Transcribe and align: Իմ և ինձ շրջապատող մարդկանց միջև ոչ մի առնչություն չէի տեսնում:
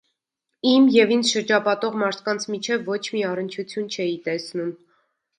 Իմ 0.67 0.85
և 0.93 1.11
ինձ 1.15 1.25
շրջապատող 1.33 1.99
մարդկանց 2.03 2.47
միջև 2.53 2.87
ոչ 2.93 2.99
մի 3.17 3.21
առնչություն 3.33 3.85
չէի 3.97 4.17
տեսնում: 4.29 4.73